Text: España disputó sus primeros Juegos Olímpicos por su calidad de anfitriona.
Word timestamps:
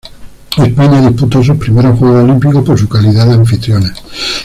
España 0.57 0.99
disputó 1.07 1.43
sus 1.43 1.57
primeros 1.57 1.99
Juegos 1.99 2.23
Olímpicos 2.23 2.63
por 2.65 2.75
su 2.75 2.89
calidad 2.89 3.27
de 3.27 3.33
anfitriona. 3.35 3.93